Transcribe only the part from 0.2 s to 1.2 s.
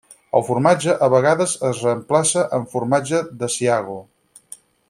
El formatge a